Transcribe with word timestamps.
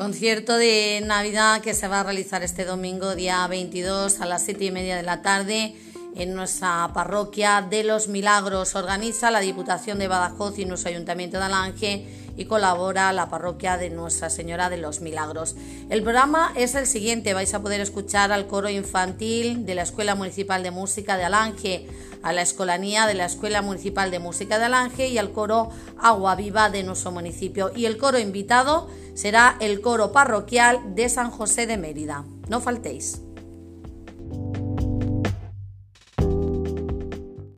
Concierto 0.00 0.56
de 0.56 1.02
Navidad 1.04 1.60
que 1.60 1.74
se 1.74 1.86
va 1.86 2.00
a 2.00 2.04
realizar 2.04 2.42
este 2.42 2.64
domingo, 2.64 3.14
día 3.14 3.46
22, 3.46 4.22
a 4.22 4.24
las 4.24 4.42
7 4.46 4.64
y 4.64 4.70
media 4.70 4.96
de 4.96 5.02
la 5.02 5.20
tarde, 5.20 5.74
en 6.16 6.34
nuestra 6.34 6.90
parroquia 6.92 7.66
de 7.68 7.84
los 7.84 8.08
Milagros. 8.08 8.74
Organiza 8.74 9.30
la 9.30 9.40
Diputación 9.40 9.98
de 9.98 10.08
Badajoz 10.08 10.58
y 10.58 10.64
nuestro 10.64 10.90
Ayuntamiento 10.90 11.38
de 11.38 11.44
Alange 11.44 12.06
y 12.36 12.44
colabora 12.46 13.12
la 13.12 13.28
parroquia 13.28 13.76
de 13.76 13.90
Nuestra 13.90 14.30
Señora 14.30 14.70
de 14.70 14.78
los 14.78 15.00
Milagros. 15.00 15.56
El 15.88 16.02
programa 16.02 16.52
es 16.56 16.74
el 16.74 16.86
siguiente: 16.86 17.34
vais 17.34 17.52
a 17.54 17.60
poder 17.60 17.80
escuchar 17.80 18.32
al 18.32 18.46
coro 18.46 18.68
infantil 18.68 19.66
de 19.66 19.74
la 19.74 19.82
Escuela 19.82 20.14
Municipal 20.14 20.62
de 20.62 20.70
Música 20.70 21.16
de 21.16 21.24
Alange, 21.24 21.86
a 22.22 22.32
la 22.32 22.42
Escolanía 22.42 23.06
de 23.06 23.14
la 23.14 23.24
Escuela 23.24 23.62
Municipal 23.62 24.10
de 24.10 24.18
Música 24.18 24.58
de 24.58 24.66
Alange 24.66 25.08
y 25.08 25.18
al 25.18 25.32
coro 25.32 25.70
Agua 25.98 26.34
Viva 26.34 26.70
de 26.70 26.82
nuestro 26.82 27.12
municipio. 27.12 27.72
Y 27.74 27.86
el 27.86 27.96
coro 27.96 28.18
invitado 28.18 28.88
será 29.14 29.56
el 29.60 29.80
coro 29.80 30.12
parroquial 30.12 30.94
de 30.94 31.08
San 31.08 31.30
José 31.30 31.66
de 31.66 31.76
Mérida. 31.76 32.24
No 32.48 32.60
faltéis. 32.60 33.20